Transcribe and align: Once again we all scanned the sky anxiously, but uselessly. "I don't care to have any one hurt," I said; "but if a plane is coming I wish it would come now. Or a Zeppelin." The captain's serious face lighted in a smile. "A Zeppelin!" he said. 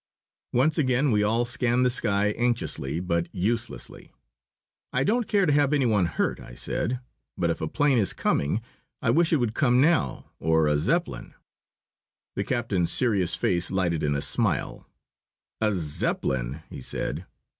Once 0.51 0.79
again 0.79 1.11
we 1.11 1.21
all 1.21 1.45
scanned 1.45 1.85
the 1.85 1.89
sky 1.91 2.31
anxiously, 2.35 2.99
but 2.99 3.27
uselessly. 3.31 4.11
"I 4.91 5.03
don't 5.03 5.27
care 5.27 5.45
to 5.45 5.53
have 5.53 5.73
any 5.73 5.85
one 5.85 6.07
hurt," 6.07 6.39
I 6.39 6.55
said; 6.55 6.99
"but 7.37 7.51
if 7.51 7.61
a 7.61 7.67
plane 7.67 7.99
is 7.99 8.11
coming 8.11 8.61
I 9.03 9.11
wish 9.11 9.31
it 9.31 9.35
would 9.37 9.53
come 9.53 9.79
now. 9.79 10.31
Or 10.39 10.65
a 10.65 10.79
Zeppelin." 10.79 11.35
The 12.35 12.43
captain's 12.43 12.91
serious 12.91 13.35
face 13.35 13.69
lighted 13.69 14.01
in 14.01 14.15
a 14.15 14.21
smile. 14.21 14.87
"A 15.61 15.71
Zeppelin!" 15.71 16.61
he 16.71 16.81
said. 16.81 17.27